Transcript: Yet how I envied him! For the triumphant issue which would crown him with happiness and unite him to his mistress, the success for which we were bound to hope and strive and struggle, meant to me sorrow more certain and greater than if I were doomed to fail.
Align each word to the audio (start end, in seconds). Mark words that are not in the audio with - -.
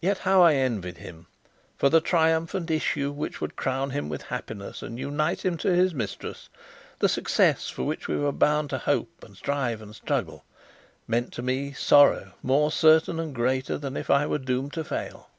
Yet 0.00 0.18
how 0.18 0.42
I 0.42 0.54
envied 0.54 0.98
him! 0.98 1.26
For 1.76 1.90
the 1.90 2.00
triumphant 2.00 2.70
issue 2.70 3.10
which 3.10 3.40
would 3.40 3.56
crown 3.56 3.90
him 3.90 4.08
with 4.08 4.22
happiness 4.22 4.80
and 4.80 4.96
unite 4.96 5.44
him 5.44 5.56
to 5.56 5.74
his 5.74 5.92
mistress, 5.92 6.48
the 7.00 7.08
success 7.08 7.68
for 7.68 7.82
which 7.82 8.06
we 8.06 8.16
were 8.16 8.30
bound 8.30 8.70
to 8.70 8.78
hope 8.78 9.24
and 9.24 9.36
strive 9.36 9.82
and 9.82 9.92
struggle, 9.92 10.44
meant 11.08 11.32
to 11.32 11.42
me 11.42 11.72
sorrow 11.72 12.30
more 12.44 12.70
certain 12.70 13.18
and 13.18 13.34
greater 13.34 13.76
than 13.76 13.96
if 13.96 14.08
I 14.08 14.24
were 14.28 14.38
doomed 14.38 14.72
to 14.74 14.84
fail. 14.84 15.30